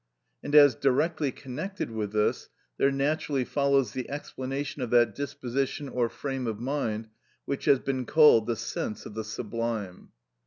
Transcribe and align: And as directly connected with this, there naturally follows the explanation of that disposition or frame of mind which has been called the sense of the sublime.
And 0.43 0.55
as 0.55 0.73
directly 0.73 1.31
connected 1.31 1.91
with 1.91 2.11
this, 2.11 2.49
there 2.79 2.91
naturally 2.91 3.45
follows 3.45 3.91
the 3.91 4.09
explanation 4.09 4.81
of 4.81 4.89
that 4.89 5.13
disposition 5.13 5.87
or 5.87 6.09
frame 6.09 6.47
of 6.47 6.59
mind 6.59 7.09
which 7.45 7.65
has 7.65 7.77
been 7.77 8.07
called 8.07 8.47
the 8.47 8.55
sense 8.55 9.05
of 9.05 9.13
the 9.13 9.23
sublime. 9.23 10.09